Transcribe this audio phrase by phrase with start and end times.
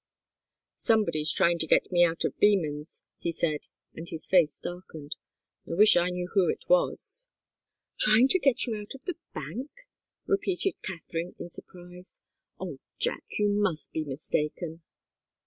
[0.77, 5.15] "Somebody's trying to get me out of Beman's," he said, and his face darkened.
[5.69, 7.27] "I wish I knew who it was."
[7.99, 9.69] "Trying to get you out of the bank?"
[10.25, 12.19] repeated Katharine, in surprise.
[12.59, 14.81] "Oh, Jack, you must be mistaken."